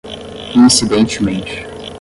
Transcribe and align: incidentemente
incidentemente 0.55 1.69